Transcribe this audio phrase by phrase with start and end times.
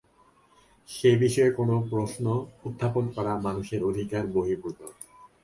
[0.89, 2.25] সে-বিষয়ে কোন প্রশ্ন
[2.63, 4.79] উত্থাপন করা মানুষের অধিকার-বহির্ভূত।